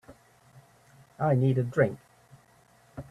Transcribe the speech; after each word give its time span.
I 1.19 1.35
need 1.35 1.59
a 1.59 1.63
drink. 1.63 1.99